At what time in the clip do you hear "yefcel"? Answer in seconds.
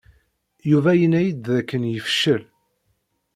1.93-2.43